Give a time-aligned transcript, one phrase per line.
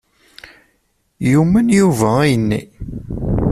[1.31, 2.59] Yumen Yuba ayenni?